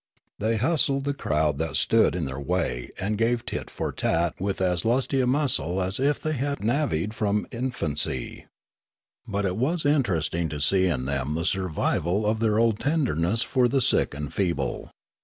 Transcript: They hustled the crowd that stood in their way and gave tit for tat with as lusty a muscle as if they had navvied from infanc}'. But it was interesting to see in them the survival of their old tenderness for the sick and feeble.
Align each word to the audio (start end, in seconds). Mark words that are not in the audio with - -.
They 0.39 0.57
hustled 0.57 1.05
the 1.05 1.13
crowd 1.13 1.59
that 1.59 1.75
stood 1.75 2.15
in 2.15 2.25
their 2.25 2.39
way 2.39 2.89
and 2.99 3.19
gave 3.19 3.45
tit 3.45 3.69
for 3.69 3.91
tat 3.91 4.33
with 4.39 4.59
as 4.59 4.83
lusty 4.83 5.21
a 5.21 5.27
muscle 5.27 5.79
as 5.79 5.99
if 5.99 6.19
they 6.19 6.33
had 6.33 6.57
navvied 6.63 7.13
from 7.13 7.45
infanc}'. 7.51 8.45
But 9.27 9.45
it 9.45 9.57
was 9.57 9.85
interesting 9.85 10.49
to 10.49 10.59
see 10.59 10.87
in 10.87 11.05
them 11.05 11.35
the 11.35 11.45
survival 11.45 12.25
of 12.25 12.39
their 12.39 12.57
old 12.57 12.79
tenderness 12.79 13.43
for 13.43 13.67
the 13.67 13.79
sick 13.79 14.15
and 14.15 14.33
feeble. 14.33 14.89